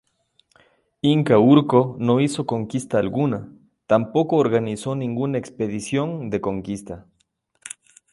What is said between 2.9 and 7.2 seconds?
alguna, tampoco organizó ninguna expedición de conquista.